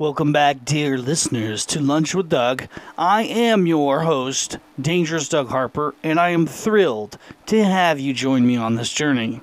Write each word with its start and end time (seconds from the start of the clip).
Welcome 0.00 0.30
back, 0.30 0.64
dear 0.64 0.96
listeners, 0.96 1.66
to 1.66 1.80
Lunch 1.80 2.14
with 2.14 2.28
Doug. 2.28 2.68
I 2.96 3.24
am 3.24 3.66
your 3.66 4.02
host, 4.02 4.58
Dangerous 4.80 5.28
Doug 5.28 5.48
Harper, 5.48 5.92
and 6.04 6.20
I 6.20 6.28
am 6.28 6.46
thrilled 6.46 7.18
to 7.46 7.64
have 7.64 7.98
you 7.98 8.14
join 8.14 8.46
me 8.46 8.56
on 8.56 8.76
this 8.76 8.92
journey. 8.92 9.40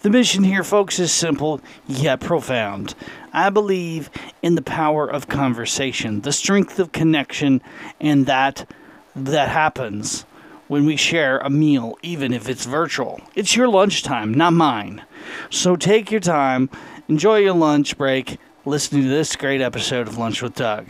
The 0.00 0.10
mission 0.10 0.44
here, 0.44 0.62
folks, 0.62 0.98
is 0.98 1.10
simple 1.10 1.62
yet 1.86 2.20
profound. 2.20 2.94
I 3.32 3.48
believe 3.48 4.10
in 4.42 4.56
the 4.56 4.60
power 4.60 5.10
of 5.10 5.28
conversation, 5.28 6.20
the 6.20 6.32
strength 6.32 6.78
of 6.78 6.92
connection, 6.92 7.62
and 7.98 8.26
that 8.26 8.68
that 9.16 9.48
happens 9.48 10.26
when 10.68 10.84
we 10.84 10.96
share 10.96 11.38
a 11.38 11.48
meal, 11.48 11.96
even 12.02 12.34
if 12.34 12.46
it's 12.46 12.66
virtual. 12.66 13.22
It's 13.34 13.56
your 13.56 13.68
lunchtime, 13.68 14.34
not 14.34 14.52
mine. 14.52 15.02
So 15.48 15.76
take 15.76 16.10
your 16.10 16.20
time, 16.20 16.68
enjoy 17.08 17.38
your 17.38 17.54
lunch 17.54 17.96
break, 17.96 18.36
listening 18.66 19.02
to 19.02 19.08
this 19.08 19.36
great 19.36 19.60
episode 19.60 20.08
of 20.08 20.16
Lunch 20.16 20.40
with 20.40 20.54
Doug. 20.54 20.86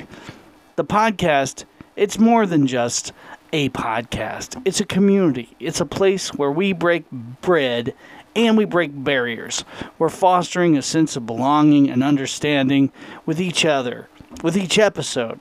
The 0.76 0.84
podcast, 0.84 1.64
it's 1.96 2.20
more 2.20 2.46
than 2.46 2.68
just 2.68 3.12
a 3.52 3.68
podcast, 3.70 4.60
it's 4.64 4.78
a 4.78 4.84
community, 4.84 5.56
it's 5.58 5.80
a 5.80 5.86
place 5.86 6.32
where 6.32 6.52
we 6.52 6.72
break 6.72 7.04
bread 7.10 7.92
and 8.36 8.56
we 8.56 8.64
break 8.64 8.90
barriers. 8.94 9.64
We're 9.98 10.08
fostering 10.08 10.76
a 10.76 10.82
sense 10.82 11.16
of 11.16 11.26
belonging 11.26 11.90
and 11.90 12.04
understanding 12.04 12.92
with 13.26 13.40
each 13.40 13.64
other, 13.64 14.08
with 14.44 14.56
each 14.56 14.78
episode. 14.78 15.40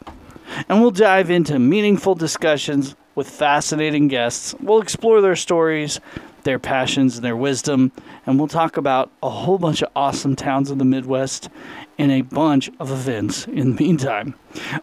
And 0.67 0.81
we'll 0.81 0.91
dive 0.91 1.29
into 1.29 1.59
meaningful 1.59 2.15
discussions 2.15 2.95
with 3.13 3.29
fascinating 3.29 4.07
guests. 4.07 4.55
We'll 4.59 4.81
explore 4.81 5.21
their 5.21 5.35
stories, 5.35 5.99
their 6.43 6.59
passions, 6.59 7.15
and 7.15 7.25
their 7.25 7.35
wisdom, 7.35 7.91
and 8.25 8.37
we'll 8.37 8.47
talk 8.47 8.77
about 8.77 9.11
a 9.21 9.29
whole 9.29 9.57
bunch 9.57 9.81
of 9.81 9.91
awesome 9.95 10.35
towns 10.35 10.71
in 10.71 10.77
the 10.77 10.85
Midwest 10.85 11.49
and 11.97 12.11
a 12.11 12.21
bunch 12.21 12.69
of 12.79 12.91
events 12.91 13.47
in 13.47 13.75
the 13.75 13.83
meantime. 13.83 14.35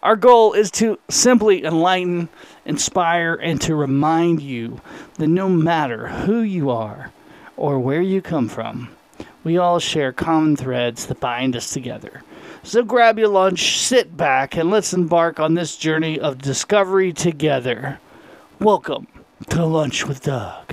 Our 0.03 0.17
goal 0.17 0.53
is 0.53 0.71
to 0.73 0.99
simply 1.09 1.65
enlighten, 1.65 2.29
inspire, 2.65 3.35
and 3.35 3.61
to 3.63 3.75
remind 3.75 4.41
you 4.41 4.81
that 5.15 5.29
no 5.29 5.49
matter 5.49 6.09
who 6.09 6.41
you 6.41 6.71
are 6.71 7.13
or 7.57 7.79
where 7.79 8.03
you 8.03 8.23
come 8.23 8.49
from, 8.49 8.91
we 9.43 9.57
all 9.57 9.79
share 9.79 10.13
common 10.13 10.57
threads 10.57 11.07
that 11.07 11.21
bind 11.21 11.57
us 11.57 11.71
together. 11.71 12.23
So 12.63 12.83
grab 12.83 13.19
your 13.19 13.29
lunch, 13.29 13.79
sit 13.79 14.17
back, 14.17 14.55
and 14.55 14.71
let's 14.71 14.93
embark 14.93 15.41
on 15.41 15.55
this 15.55 15.77
journey 15.77 16.21
of 16.21 16.39
discovery 16.39 17.13
together. 17.13 17.99
Welcome 18.59 19.07
to 19.49 19.65
Lunch 19.65 20.07
with 20.07 20.23
Doug. 20.23 20.70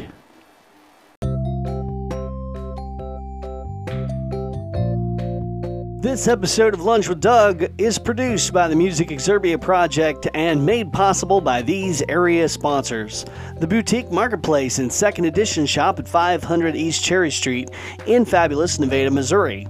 This 6.17 6.27
episode 6.27 6.73
of 6.73 6.81
Lunch 6.81 7.07
with 7.07 7.21
Doug 7.21 7.67
is 7.77 7.99
produced 7.99 8.51
by 8.51 8.67
the 8.67 8.75
Music 8.75 9.09
Exerbia 9.09 9.61
Project 9.61 10.27
and 10.33 10.65
made 10.65 10.91
possible 10.91 11.41
by 11.41 11.61
these 11.61 12.01
area 12.09 12.49
sponsors. 12.49 13.23
The 13.59 13.67
Boutique 13.67 14.09
Marketplace 14.09 14.79
and 14.79 14.91
Second 14.91 15.25
Edition 15.25 15.67
Shop 15.67 15.99
at 15.99 16.07
500 16.07 16.75
East 16.75 17.03
Cherry 17.03 17.29
Street 17.29 17.69
in 18.07 18.25
fabulous 18.25 18.79
Nevada, 18.79 19.11
Missouri. 19.11 19.67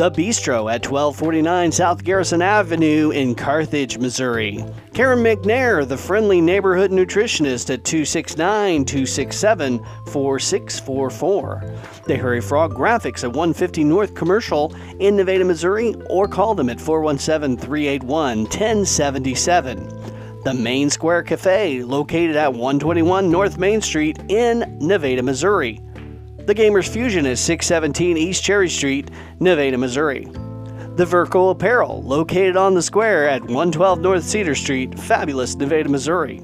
The 0.00 0.10
Bistro 0.10 0.72
at 0.72 0.90
1249 0.90 1.72
South 1.72 2.02
Garrison 2.02 2.40
Avenue 2.40 3.10
in 3.10 3.34
Carthage, 3.34 3.98
Missouri. 3.98 4.64
Karen 4.94 5.18
McNair, 5.18 5.86
the 5.86 5.98
friendly 5.98 6.40
neighborhood 6.40 6.90
nutritionist 6.90 7.68
at 7.68 7.84
269 7.84 8.86
267 8.86 9.78
4644. 10.06 11.74
The 12.06 12.16
Hairy 12.16 12.40
Frog 12.40 12.72
Graphics 12.72 13.24
at 13.24 13.34
150 13.34 13.84
North 13.84 14.14
Commercial 14.14 14.74
in 15.00 15.16
Nevada, 15.16 15.44
Missouri, 15.44 15.94
or 16.08 16.26
call 16.26 16.54
them 16.54 16.70
at 16.70 16.80
417 16.80 17.58
381 17.58 18.44
1077. 18.44 19.86
The 20.44 20.54
Main 20.54 20.88
Square 20.88 21.24
Cafe, 21.24 21.82
located 21.82 22.36
at 22.36 22.54
121 22.54 23.30
North 23.30 23.58
Main 23.58 23.82
Street 23.82 24.18
in 24.30 24.78
Nevada, 24.80 25.22
Missouri. 25.22 25.78
The 26.50 26.56
Gamers 26.56 26.88
Fusion 26.88 27.26
is 27.26 27.38
617 27.38 28.16
East 28.16 28.42
Cherry 28.42 28.68
Street, 28.68 29.08
Nevada, 29.38 29.78
Missouri. 29.78 30.24
The 30.96 31.04
Verco 31.04 31.52
Apparel, 31.52 32.02
located 32.02 32.56
on 32.56 32.74
the 32.74 32.82
square 32.82 33.28
at 33.28 33.42
112 33.42 34.00
North 34.00 34.24
Cedar 34.24 34.56
Street, 34.56 34.98
fabulous 34.98 35.54
Nevada, 35.54 35.88
Missouri. 35.88 36.42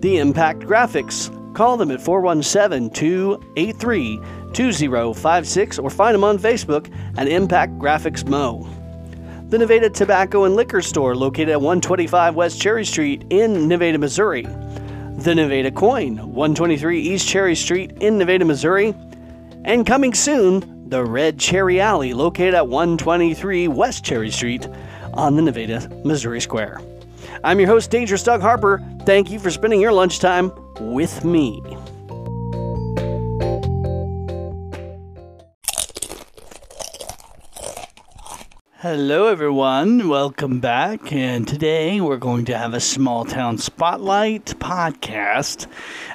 The 0.00 0.18
Impact 0.18 0.60
Graphics, 0.60 1.30
call 1.54 1.78
them 1.78 1.90
at 1.90 2.02
417 2.02 2.90
283 2.90 4.20
2056 4.52 5.78
or 5.78 5.88
find 5.88 6.14
them 6.14 6.22
on 6.22 6.38
Facebook 6.38 6.92
at 7.16 7.26
Impact 7.26 7.78
Graphics 7.78 8.28
Mo. 8.28 8.68
The 9.48 9.56
Nevada 9.56 9.88
Tobacco 9.88 10.44
and 10.44 10.54
Liquor 10.54 10.82
Store, 10.82 11.16
located 11.16 11.48
at 11.48 11.62
125 11.62 12.34
West 12.34 12.60
Cherry 12.60 12.84
Street 12.84 13.24
in 13.30 13.66
Nevada, 13.68 13.96
Missouri. 13.96 14.42
The 14.42 15.34
Nevada 15.34 15.70
Coin, 15.70 16.18
123 16.18 17.00
East 17.00 17.26
Cherry 17.26 17.54
Street 17.54 17.92
in 18.02 18.18
Nevada, 18.18 18.44
Missouri. 18.44 18.94
And 19.64 19.86
coming 19.86 20.14
soon, 20.14 20.88
the 20.88 21.04
Red 21.04 21.38
Cherry 21.38 21.80
Alley, 21.80 22.14
located 22.14 22.54
at 22.54 22.66
123 22.66 23.68
West 23.68 24.04
Cherry 24.04 24.30
Street 24.30 24.66
on 25.14 25.36
the 25.36 25.42
Nevada, 25.42 25.88
Missouri 26.04 26.40
Square. 26.40 26.80
I'm 27.44 27.60
your 27.60 27.68
host, 27.68 27.90
Dangerous 27.90 28.22
Doug 28.22 28.40
Harper. 28.40 28.82
Thank 29.04 29.30
you 29.30 29.38
for 29.38 29.50
spending 29.50 29.80
your 29.80 29.92
lunchtime 29.92 30.50
with 30.80 31.24
me. 31.24 31.62
Hello, 38.82 39.26
everyone. 39.26 40.08
Welcome 40.08 40.58
back. 40.58 41.12
And 41.12 41.46
today 41.46 42.00
we're 42.00 42.16
going 42.16 42.46
to 42.46 42.56
have 42.56 42.72
a 42.72 42.80
small 42.80 43.26
town 43.26 43.58
spotlight 43.58 44.46
podcast. 44.58 45.66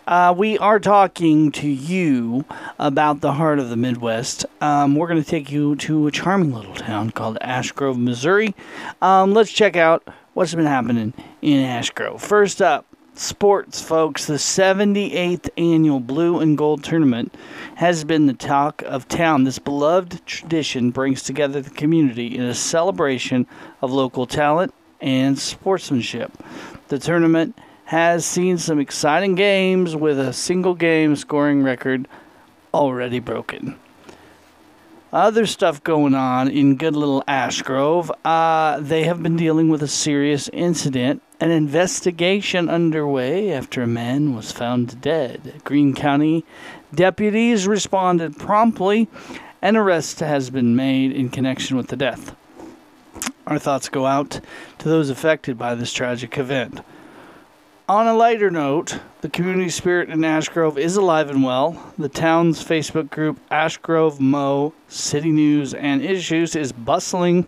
Uh, 0.07 0.33
we 0.35 0.57
are 0.57 0.79
talking 0.79 1.51
to 1.51 1.67
you 1.67 2.43
about 2.79 3.21
the 3.21 3.33
heart 3.33 3.59
of 3.59 3.69
the 3.69 3.75
Midwest. 3.75 4.47
Um, 4.61 4.95
we're 4.95 5.07
going 5.07 5.21
to 5.21 5.29
take 5.29 5.51
you 5.51 5.75
to 5.75 6.07
a 6.07 6.11
charming 6.11 6.55
little 6.55 6.73
town 6.73 7.11
called 7.11 7.37
Ash 7.39 7.71
Grove, 7.71 7.99
Missouri. 7.99 8.55
Um, 8.99 9.35
let's 9.35 9.51
check 9.51 9.75
out 9.75 10.07
what's 10.33 10.55
been 10.55 10.65
happening 10.65 11.13
in 11.43 11.63
Ash 11.63 11.91
Grove. 11.91 12.19
First 12.19 12.63
up, 12.63 12.87
sports, 13.19 13.81
folks. 13.81 14.25
The 14.25 14.35
78th 14.35 15.49
annual 15.57 15.99
Blue 15.99 16.39
and 16.39 16.57
Gold 16.57 16.83
Tournament 16.83 17.33
has 17.75 18.03
been 18.03 18.25
the 18.25 18.33
talk 18.33 18.81
of 18.83 19.07
town. 19.07 19.43
This 19.43 19.59
beloved 19.59 20.25
tradition 20.25 20.91
brings 20.91 21.23
together 21.23 21.61
the 21.61 21.69
community 21.69 22.35
in 22.35 22.43
a 22.43 22.53
celebration 22.53 23.47
of 23.81 23.91
local 23.91 24.25
talent 24.25 24.73
and 25.01 25.37
sportsmanship. 25.37 26.31
The 26.87 26.99
tournament 26.99 27.57
has 27.85 28.25
seen 28.25 28.57
some 28.57 28.79
exciting 28.79 29.35
games 29.35 29.95
with 29.95 30.19
a 30.19 30.33
single 30.33 30.73
game 30.73 31.15
scoring 31.15 31.63
record 31.63 32.07
already 32.73 33.19
broken. 33.19 33.77
Other 35.13 35.45
stuff 35.45 35.81
going 35.81 36.13
on 36.13 36.49
in 36.49 36.75
good 36.75 36.95
little 36.95 37.23
Ash 37.27 37.61
Grove. 37.61 38.11
Uh, 38.25 38.79
they 38.81 39.03
have 39.03 39.23
been 39.23 39.37
dealing 39.37 39.69
with 39.69 39.81
a 39.81 39.87
serious 39.87 40.49
incident. 40.51 41.21
An 41.41 41.51
investigation 41.51 42.69
underway 42.69 43.51
after 43.51 43.81
a 43.81 43.87
man 43.87 44.35
was 44.35 44.53
found 44.53 45.01
dead. 45.01 45.61
Greene 45.65 45.93
County 45.93 46.45
deputies 46.93 47.67
responded 47.67 48.39
promptly. 48.39 49.09
An 49.61 49.75
arrest 49.75 50.21
has 50.21 50.49
been 50.49 50.77
made 50.77 51.11
in 51.11 51.29
connection 51.29 51.75
with 51.75 51.87
the 51.87 51.97
death. 51.97 52.33
Our 53.45 53.59
thoughts 53.59 53.89
go 53.89 54.05
out 54.05 54.39
to 54.77 54.89
those 54.89 55.09
affected 55.09 55.57
by 55.57 55.75
this 55.75 55.91
tragic 55.91 56.37
event. 56.37 56.79
On 57.89 58.07
a 58.07 58.15
lighter 58.15 58.49
note, 58.49 58.99
the 59.21 59.29
community 59.29 59.69
spirit 59.69 60.09
in 60.09 60.23
Ash 60.23 60.47
Grove 60.47 60.77
is 60.77 60.95
alive 60.95 61.29
and 61.29 61.43
well. 61.43 61.93
The 61.97 62.09
town's 62.09 62.63
Facebook 62.63 63.09
group, 63.09 63.39
Ash 63.51 63.77
Grove 63.77 64.21
Mo 64.21 64.73
City 64.87 65.31
News 65.31 65.73
and 65.73 66.01
Issues, 66.01 66.55
is 66.55 66.71
bustling 66.71 67.47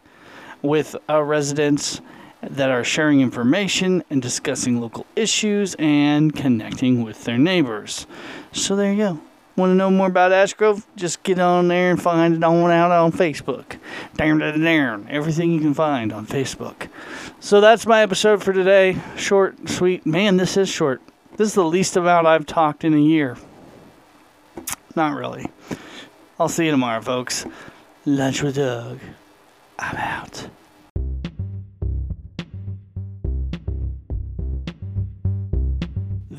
with 0.62 0.96
uh, 1.10 1.24
residents 1.24 2.02
that 2.50 2.70
are 2.70 2.84
sharing 2.84 3.22
information 3.22 4.04
and 4.10 4.22
discussing 4.22 4.80
local 4.82 5.06
issues 5.16 5.76
and 5.80 6.36
connecting 6.36 7.04
with 7.04 7.24
their 7.24 7.38
neighbors. 7.38 8.08
So 8.52 8.76
there 8.76 8.92
you 8.92 8.98
go. 8.98 9.20
Want 9.56 9.72
to 9.72 9.76
know 9.76 9.90
more 9.90 10.08
about 10.08 10.32
Ash 10.32 10.54
Grove? 10.54 10.86
Just 10.96 11.24
get 11.24 11.40
on 11.40 11.68
there 11.68 11.90
and 11.90 12.00
find 12.00 12.36
it 12.36 12.44
on 12.44 12.70
out 12.70 12.92
on 12.92 13.12
Facebook. 13.12 13.78
Darn, 14.16 14.38
darn, 14.38 14.62
darn. 14.62 15.08
Everything 15.10 15.52
you 15.52 15.60
can 15.60 15.74
find 15.74 16.14
on 16.14 16.28
Facebook. 16.28 16.90
So 17.40 17.60
that's 17.60 17.88
my 17.88 18.04
episode 18.04 18.44
for 18.44 18.54
today. 18.54 18.98
Short, 19.16 19.68
sweet. 19.68 20.06
Man, 20.06 20.38
this 20.38 20.58
is 20.58 20.70
short. 20.70 21.02
This 21.38 21.50
is 21.50 21.54
the 21.56 21.64
least 21.64 21.98
amount 21.98 22.28
I've 22.28 22.46
talked 22.46 22.84
in 22.84 22.94
a 22.94 23.00
year. 23.00 23.36
Not 24.96 25.18
really. 25.18 25.48
I'll 26.40 26.50
see 26.50 26.66
you 26.66 26.72
tomorrow, 26.72 27.02
folks. 27.02 27.46
Lunch 28.06 28.44
with 28.44 28.58
Doug. 28.58 29.00
I'm 29.80 29.98
out. 29.98 30.50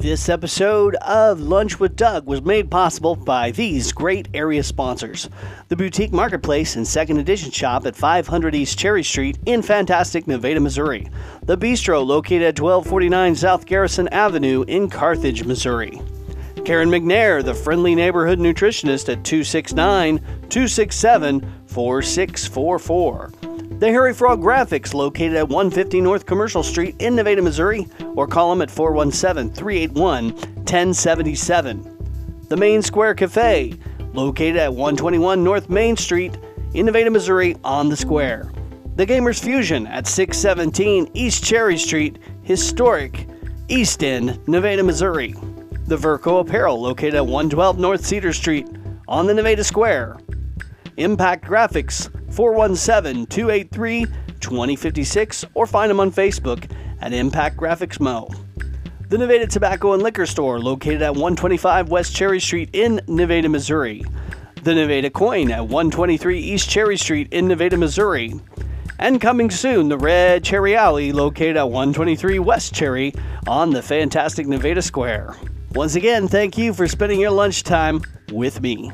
This 0.00 0.29
episode 0.29 0.95
of 0.95 1.41
Lunch 1.41 1.81
with 1.81 1.97
Doug 1.97 2.25
was 2.25 2.41
made 2.43 2.71
possible 2.71 3.17
by 3.17 3.50
these 3.50 3.91
great 3.91 4.29
area 4.33 4.62
sponsors 4.62 5.29
the 5.67 5.75
Boutique 5.75 6.12
Marketplace 6.12 6.77
and 6.77 6.87
Second 6.87 7.19
Edition 7.19 7.50
Shop 7.50 7.85
at 7.85 7.97
500 7.97 8.55
East 8.55 8.79
Cherry 8.79 9.03
Street 9.03 9.39
in 9.45 9.61
fantastic 9.61 10.29
Nevada, 10.29 10.61
Missouri, 10.61 11.11
the 11.43 11.59
Bistro 11.59 12.06
located 12.06 12.43
at 12.43 12.61
1249 12.61 13.35
South 13.35 13.67
Garrison 13.67 14.06
Avenue 14.09 14.62
in 14.69 14.89
Carthage, 14.89 15.43
Missouri. 15.43 16.01
Karen 16.69 16.91
McNair, 16.91 17.43
the 17.43 17.55
friendly 17.55 17.94
neighborhood 17.94 18.38
nutritionist 18.38 19.09
at 19.09 19.25
269 19.25 20.19
267 20.50 21.41
4644. 21.65 23.32
The 23.79 23.87
Hairy 23.87 24.12
Frog 24.12 24.43
Graphics, 24.43 24.93
located 24.93 25.37
at 25.37 25.49
150 25.49 26.03
North 26.03 26.26
Commercial 26.26 26.62
Street 26.62 26.94
in 26.99 27.17
Nevada, 27.17 27.41
Missouri, 27.41 27.87
or 28.15 28.26
call 28.26 28.50
them 28.50 28.61
at 28.61 28.70
417 28.70 29.50
381 29.55 30.32
1077. 30.32 32.44
The 32.50 32.56
Main 32.59 32.82
Square 32.82 33.15
Cafe, 33.15 33.73
located 34.12 34.59
at 34.59 34.75
121 34.75 35.43
North 35.43 35.70
Main 35.70 35.97
Street 35.97 36.37
in 36.75 36.85
Nevada, 36.85 37.11
Missouri, 37.11 37.56
on 37.65 37.88
the 37.88 37.97
square. 37.97 38.53
The 38.97 39.06
Gamers 39.06 39.43
Fusion 39.43 39.87
at 39.87 40.06
617 40.06 41.12
East 41.15 41.43
Cherry 41.43 41.79
Street, 41.79 42.19
historic 42.43 43.26
East 43.69 44.05
End, 44.05 44.38
Nevada, 44.47 44.82
Missouri. 44.82 45.35
The 45.88 45.96
Verco 45.96 46.40
Apparel, 46.40 46.79
located 46.79 47.14
at 47.14 47.25
112 47.25 47.79
North 47.79 48.05
Cedar 48.05 48.35
Street 48.35 48.69
on 49.08 49.26
the 49.26 49.32
Nevada 49.32 49.64
Square. 49.64 50.19
Impact 50.99 51.46
Graphics, 51.46 52.11
417 52.31 53.25
283 53.25 54.05
2056, 54.38 55.46
or 55.55 55.67
find 55.67 55.88
them 55.88 55.99
on 55.99 56.12
Facebook 56.12 56.70
at 57.00 57.14
Impact 57.14 57.56
Graphics 57.56 57.99
Mo. 58.00 58.29
The 59.08 59.17
Nevada 59.17 59.46
Tobacco 59.46 59.94
and 59.94 60.02
Liquor 60.02 60.26
Store, 60.26 60.61
located 60.61 61.00
at 61.00 61.14
125 61.14 61.88
West 61.88 62.14
Cherry 62.14 62.38
Street 62.38 62.69
in 62.75 63.00
Nevada, 63.08 63.49
Missouri. 63.49 64.05
The 64.64 64.75
Nevada 64.75 65.08
Coin 65.08 65.50
at 65.50 65.62
123 65.62 66.38
East 66.38 66.69
Cherry 66.69 66.99
Street 66.99 67.29
in 67.32 67.49
Nevada, 67.49 67.79
Missouri. 67.79 68.34
And 68.99 69.23
coming 69.23 69.50
soon, 69.50 69.88
the 69.88 69.96
Red 69.96 70.44
Cherry 70.44 70.76
Alley, 70.76 71.12
located 71.12 71.56
at 71.56 71.70
123 71.70 72.41
West 72.41 72.75
Cherry 72.75 73.14
on 73.46 73.70
the 73.70 73.81
fantastic 73.81 74.46
Nevada 74.46 74.82
Square. 74.82 75.34
Once 75.73 75.97
again, 75.97 76.26
thank 76.26 76.56
you 76.56 76.73
for 76.73 76.88
spending 76.88 77.20
your 77.20 77.31
lunchtime 77.31 78.00
with 78.32 78.61
me. 78.62 78.91